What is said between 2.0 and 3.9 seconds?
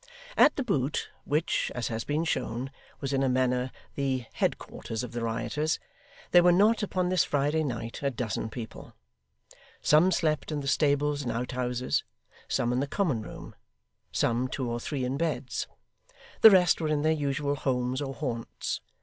been shown, was in a manner